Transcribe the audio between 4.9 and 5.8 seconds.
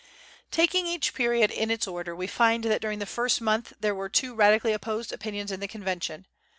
opinions in the